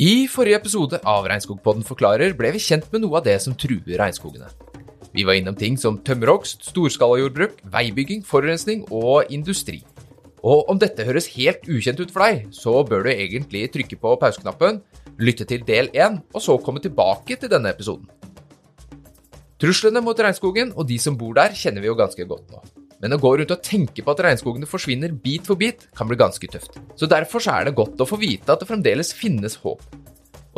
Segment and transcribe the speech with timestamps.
[0.00, 3.98] I forrige episode av Regnskogpodden forklarer ble vi kjent med noe av det som truer
[4.00, 4.46] regnskogene.
[5.12, 9.82] Vi var innom ting som tømmerhogst, storskalajordbruk, veibygging, forurensning og industri.
[10.40, 14.16] Og om dette høres helt ukjent ut for deg, så bør du egentlig trykke på
[14.22, 14.80] pauseknappen,
[15.20, 18.08] lytte til del én, og så komme tilbake til denne episoden.
[19.60, 22.64] Truslene mot regnskogen og de som bor der, kjenner vi jo ganske godt nå.
[23.00, 26.18] Men å gå rundt og tenke på at regnskogene forsvinner bit for bit, kan bli
[26.20, 26.76] ganske tøft.
[27.00, 29.84] Så derfor så er det godt å få vite at det fremdeles finnes håp.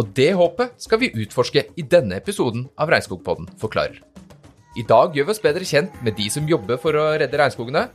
[0.00, 4.00] Og det håpet skal vi utforske i denne episoden av Regnskogpodden forklarer.
[4.72, 7.86] I dag gjør vi oss bedre kjent med de som jobber for å redde regnskogene,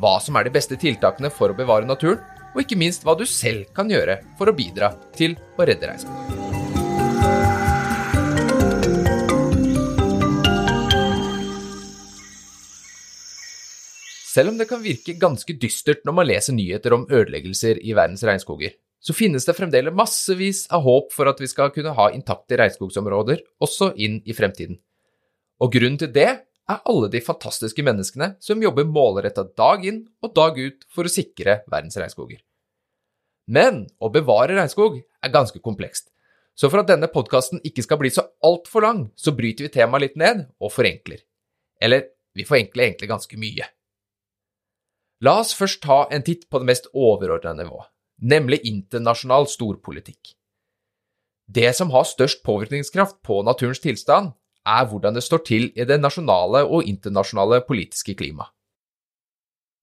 [0.00, 2.22] hva som er de beste tiltakene for å bevare naturen,
[2.54, 6.29] og ikke minst hva du selv kan gjøre for å bidra til å redde regnskogen.
[14.30, 18.22] Selv om det kan virke ganske dystert når man leser nyheter om ødeleggelser i verdens
[18.26, 22.58] regnskoger, så finnes det fremdeles massevis av håp for at vi skal kunne ha intakte
[22.60, 24.78] regnskogsområder også inn i fremtiden.
[25.60, 30.36] Og grunnen til det er alle de fantastiske menneskene som jobber målretta dag inn og
[30.36, 32.44] dag ut for å sikre verdens regnskoger.
[33.50, 36.12] Men å bevare regnskog er ganske komplekst,
[36.54, 40.06] så for at denne podkasten ikke skal bli så altfor lang, så bryter vi temaet
[40.06, 41.24] litt ned og forenkler.
[41.82, 43.66] Eller vi forenkler egentlig ganske mye.
[45.20, 47.90] La oss først ta en titt på det mest overordnede nivået,
[48.24, 50.32] nemlig internasjonal storpolitikk.
[51.50, 54.32] Det som har størst påvirkningskraft på naturens tilstand,
[54.66, 58.52] er hvordan det står til i det nasjonale og internasjonale politiske klimaet.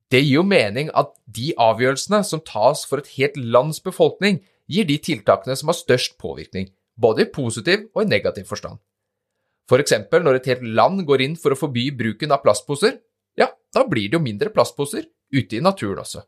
[0.08, 4.40] Det gir jo mening at de avgjørelsene som tas for et helt lands befolkning,
[4.72, 8.80] gir de tiltakene som har størst påvirkning, både i positiv og i negativ forstand.
[9.68, 12.96] For eksempel når et helt land går inn for å forby bruken av plastposer,
[13.38, 16.24] ja, da blir det jo mindre plastposer, ute i naturen også.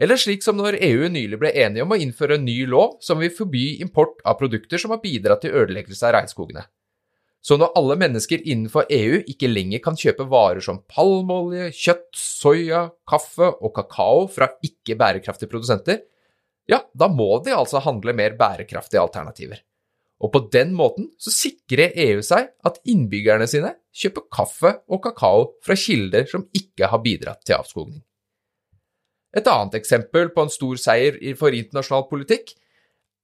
[0.00, 3.20] Eller slik som når EU nylig ble enige om å innføre en ny lov som
[3.22, 6.64] vil forby import av produkter som har bidratt til ødeleggelse av regnskogene.
[7.44, 12.86] Så når alle mennesker innenfor EU ikke lenger kan kjøpe varer som palmeolje, kjøtt, soya,
[13.06, 16.00] kaffe og kakao fra ikke bærekraftige produsenter,
[16.64, 19.60] ja, da må de altså handle mer bærekraftige alternativer.
[20.24, 25.46] Og på den måten så sikrer EU seg at innbyggerne sine kjøper kaffe og kakao
[25.64, 28.00] fra kilder som ikke har bidratt til avskogning.
[29.34, 32.54] Et annet eksempel på en stor seier for internasjonal politikk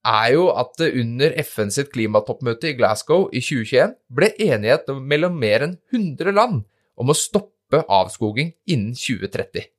[0.07, 1.35] er jo at det under
[1.71, 6.63] sitt klimatoppmøte i Glasgow i 2021 ble enighet mellom mer enn 100 land
[6.97, 9.69] om å stoppe avskoging innen 2030.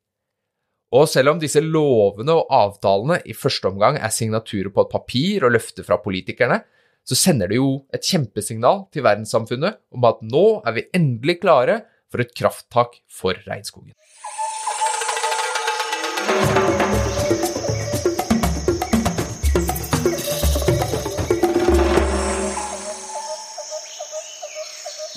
[0.93, 5.47] Og selv om disse lovene og avtalene i første omgang er signaturer på et papir
[5.47, 6.61] og løfter fra politikerne,
[7.03, 11.81] så sender det jo et kjempesignal til verdenssamfunnet om at nå er vi endelig klare
[12.13, 13.95] for et krafttak for regnskogen.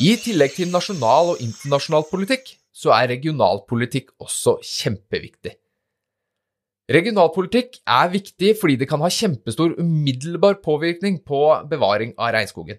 [0.05, 5.55] I tillegg til nasjonal og internasjonal politikk, så er regionalpolitikk også kjempeviktig.
[6.91, 11.39] Regionalpolitikk er viktig fordi det kan ha kjempestor umiddelbar påvirkning på
[11.71, 12.77] bevaring av regnskogen.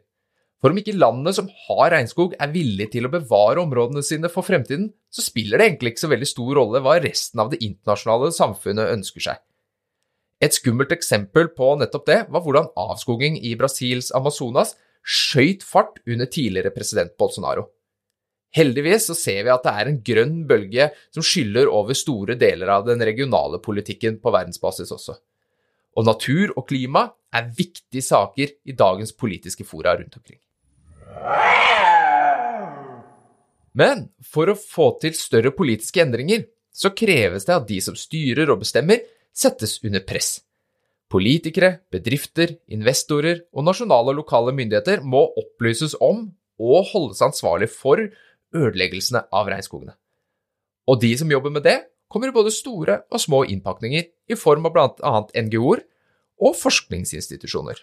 [0.66, 4.42] For om ikke landene som har regnskog er villige til å bevare områdene sine for
[4.42, 8.32] fremtiden, så spiller det egentlig ikke så veldig stor rolle hva resten av det internasjonale
[8.34, 9.36] samfunnet ønsker seg.
[10.42, 14.72] Et skummelt eksempel på nettopp det var hvordan avskoging i Brasils Amazonas
[15.06, 17.68] skøyt fart under tidligere president Bolsonaro.
[18.58, 22.72] Heldigvis så ser vi at det er en grønn bølge som skyller over store deler
[22.74, 25.14] av den regionale politikken på verdensbasis også.
[25.94, 30.40] Og natur og klima er viktige saker i dagens politiske fora rundt omkring.
[33.76, 38.50] Men for å få til større politiske endringer, så kreves det at de som styrer
[38.52, 39.02] og bestemmer,
[39.36, 40.38] settes under press.
[41.12, 46.24] Politikere, bedrifter, investorer og nasjonale og lokale myndigheter må opplyses om
[46.56, 48.00] og holdes ansvarlig for
[48.56, 49.94] ødeleggelsene av regnskogene.
[50.88, 51.76] Og de som jobber med det,
[52.08, 55.14] kommer i både store og små innpakninger i form av bl.a.
[55.46, 55.82] NGO-er
[56.46, 57.78] og forskningsinstitusjoner.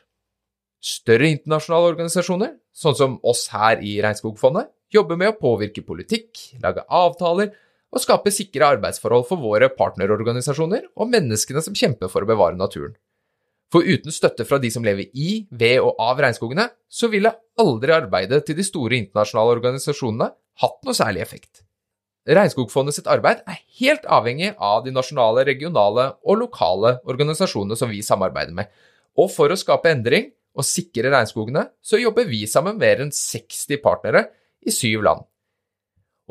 [0.83, 6.83] Større internasjonale organisasjoner, sånn som oss her i Regnskogfondet, jobber med å påvirke politikk, lage
[6.91, 7.53] avtaler
[7.93, 12.97] og skape sikre arbeidsforhold for våre partnerorganisasjoner og menneskene som kjemper for å bevare naturen.
[13.71, 17.95] For uten støtte fra de som lever i, ved og av regnskogene, så ville aldri
[17.95, 20.29] arbeidet til de store internasjonale organisasjonene
[20.61, 21.63] hatt noe særlig effekt.
[22.27, 28.03] Regnskogfondet sitt arbeid er helt avhengig av de nasjonale, regionale og lokale organisasjonene som vi
[28.05, 28.69] samarbeider med.
[29.15, 33.13] Og for å skape endring og sikre regnskogene, så jobber vi sammen med mer enn
[33.13, 34.27] 60 partnere
[34.61, 35.23] i syv land.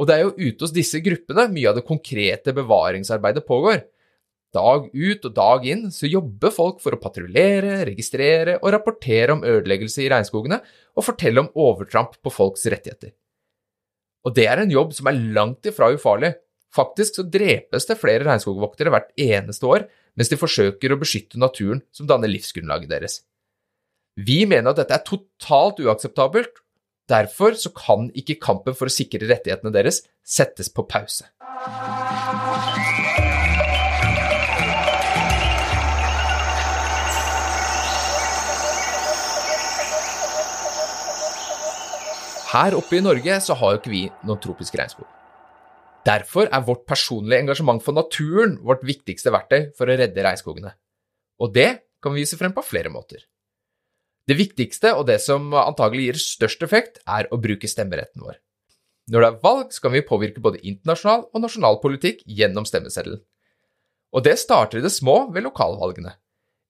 [0.00, 3.82] Og det er jo ute hos disse gruppene mye av det konkrete bevaringsarbeidet pågår.
[4.52, 9.44] Dag ut og dag inn så jobber folk for å patruljere, registrere og rapportere om
[9.48, 10.60] ødeleggelse i regnskogene
[10.92, 13.14] og fortelle om overtramp på folks rettigheter.
[14.22, 16.34] Og det er en jobb som er langt ifra ufarlig.
[16.72, 21.80] Faktisk så drepes det flere regnskogvoktere hvert eneste år mens de forsøker å beskytte naturen
[21.92, 23.20] som danner livsgrunnlaget deres.
[24.20, 26.58] Vi mener at dette er totalt uakseptabelt,
[27.08, 31.24] derfor så kan ikke kampen for å sikre rettighetene deres settes på pause.
[42.52, 45.08] Her oppe i Norge så har jo ikke vi noen tropisk regnskog.
[46.04, 50.76] Derfor er vårt personlige engasjement for naturen vårt viktigste verktøy for å redde regnskogene.
[51.40, 51.70] Og det
[52.04, 53.24] kan vi vise frem på flere måter.
[54.30, 58.38] Det viktigste, og det som antagelig gir størst effekt, er å bruke stemmeretten vår.
[59.10, 63.22] Når det er valg, så kan vi påvirke både internasjonal og nasjonal politikk gjennom stemmeseddelen.
[64.12, 66.14] Og det starter i det små ved lokalvalgene.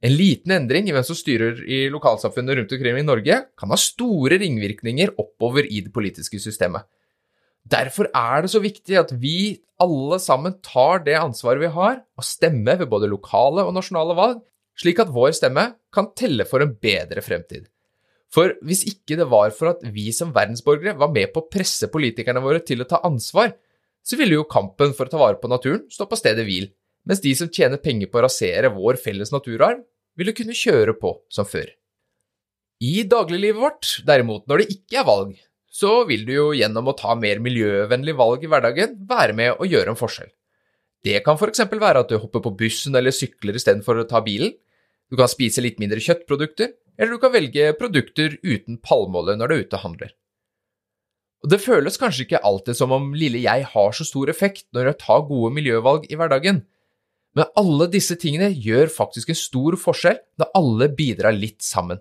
[0.02, 3.78] En liten endring i hvem som styrer i lokalsamfunnet rundt omkring i Norge, kan ha
[3.78, 6.88] store ringvirkninger oppover i det politiske systemet.
[7.62, 12.26] Derfor er det så viktig at vi alle sammen tar det ansvaret vi har, og
[12.26, 14.40] stemmer ved både lokale og nasjonale valg,
[14.78, 17.68] slik at vår stemme kan telle for en bedre fremtid.
[18.32, 21.90] For hvis ikke det var for at vi som verdensborgere var med på å presse
[21.92, 23.52] politikerne våre til å ta ansvar,
[24.02, 26.70] så ville jo kampen for å ta vare på naturen stå på stedet hvil,
[27.06, 29.84] mens de som tjener penger på å rasere vår felles naturarv,
[30.18, 31.68] ville kunne kjøre på som før.
[32.82, 35.36] I dagliglivet vårt, derimot, når det ikke er valg,
[35.72, 39.68] så vil du jo gjennom å ta mer miljøvennlige valg i hverdagen være med å
[39.68, 40.32] gjøre en forskjell.
[41.02, 41.64] Det kan f.eks.
[41.66, 44.54] være at du hopper på bussen eller sykler istedenfor å ta bilen,
[45.10, 49.54] du kan spise litt mindre kjøttprodukter, eller du kan velge produkter uten palmeolje når du
[49.54, 50.12] er ute og handler.
[51.42, 54.92] Og Det føles kanskje ikke alltid som om lille jeg har så stor effekt når
[54.92, 56.62] jeg tar gode miljøvalg i hverdagen,
[57.32, 61.98] men alle disse tingene gjør faktisk en stor forskjell når alle bidrar litt sammen.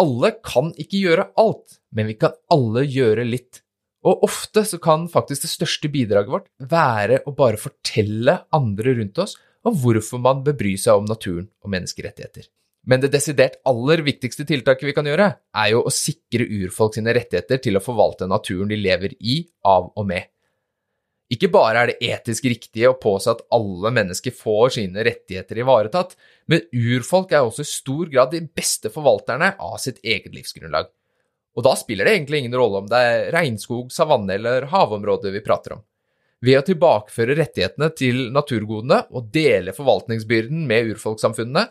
[0.00, 3.64] Alle kan ikke gjøre alt, men vi kan alle gjøre litt.
[4.06, 9.20] Og ofte så kan faktisk det største bidraget vårt være å bare fortelle andre rundt
[9.20, 9.36] oss
[9.66, 12.48] om hvorfor man bør bry seg om naturen og menneskerettigheter.
[12.88, 17.12] Men det desidert aller viktigste tiltaket vi kan gjøre, er jo å sikre urfolk sine
[17.12, 20.30] rettigheter til å forvalte naturen de lever i, av og med.
[21.30, 26.16] Ikke bare er det etisk riktig å påse at alle mennesker får sine rettigheter ivaretatt,
[26.50, 30.88] men urfolk er også i stor grad de beste forvalterne av sitt eget livsgrunnlag.
[31.58, 35.42] Og da spiller det egentlig ingen rolle om det er regnskog, savanne eller havområde vi
[35.44, 35.82] prater om.
[36.40, 41.66] Ved å tilbakeføre rettighetene til naturgodene og dele forvaltningsbyrden med urfolkssamfunnene,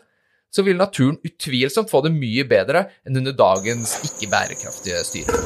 [0.50, 5.38] så vil naturen utvilsomt få det mye bedre enn under dagens ikke bærekraftige styre.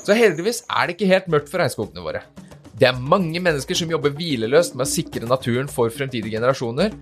[0.00, 2.24] Så heldigvis er det ikke helt mørkt for regnskogene våre.
[2.80, 6.96] Det er mange mennesker som jobber hvileløst med å sikre naturen for fremtidige generasjoner,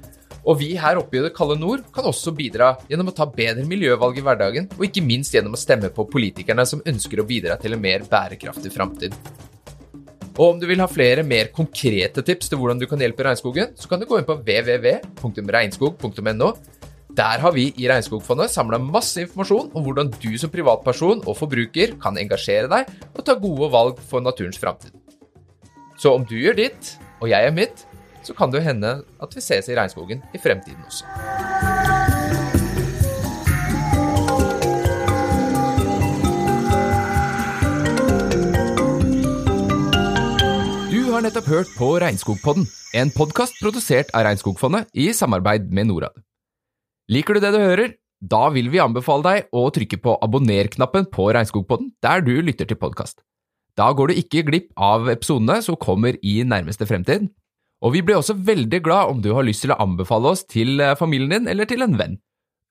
[0.49, 3.67] og vi her oppe i det kalde nord kan også bidra gjennom å ta bedre
[3.69, 7.59] miljøvalg i hverdagen, og ikke minst gjennom å stemme på politikerne som ønsker å bidra
[7.61, 9.13] til en mer bærekraftig framtid.
[10.39, 13.69] Og om du vil ha flere mer konkrete tips til hvordan du kan hjelpe regnskogen,
[13.77, 16.51] så kan du gå inn på www.regnskog.no
[17.19, 21.97] der har vi i Regnskogfondet samla masse informasjon om hvordan du som privatperson og forbruker
[21.99, 24.93] kan engasjere deg og ta gode valg for naturens framtid.
[25.99, 27.83] Så om du gjør ditt, og jeg gjør mitt,
[28.23, 28.93] så kan det jo hende
[29.23, 31.05] at vi ses i regnskogen i fremtiden også.
[40.89, 46.15] Du har nettopp hørt på Regnskogpodden, en podkast produsert av Regnskogfondet i samarbeid med Norad.
[47.09, 47.97] Liker du det du hører?
[48.19, 52.79] Da vil vi anbefale deg å trykke på abonner-knappen på Regnskogpodden der du lytter til
[52.81, 53.23] podkast.
[53.79, 57.29] Da går du ikke glipp av episodene som kommer i nærmeste fremtid.
[57.85, 60.81] Og vi blir også veldig glad om du har lyst til å anbefale oss til
[60.83, 62.19] eh, familien din eller til en venn.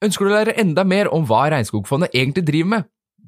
[0.04, 2.84] Ønsker du å lære enda mer om hva Regnskogfondet egentlig driver med?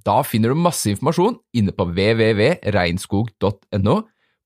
[0.05, 3.95] Da finner du masse informasjon inne på www.regnskog.no,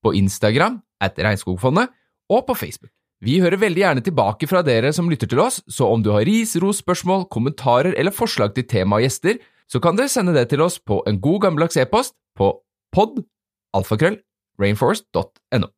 [0.04, 1.92] på Instagram at Regnskogfondet
[2.32, 2.92] og på Facebook.
[3.24, 6.26] Vi hører veldig gjerne tilbake fra dere som lytter til oss, så om du har
[6.28, 9.40] ris, ros, spørsmål, kommentarer eller forslag til tema og gjester,
[9.72, 12.52] så kan dere sende det til oss på en god gammeldags e-post på
[12.94, 13.22] pod
[13.78, 14.20] alfakrøll
[14.60, 15.70] rainforest.no.